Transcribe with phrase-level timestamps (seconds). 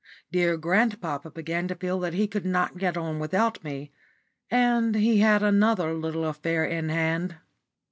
[0.31, 3.91] Dear grandpapa began to feel that he could not get on without me,
[4.49, 7.35] and he had another little affair in hand.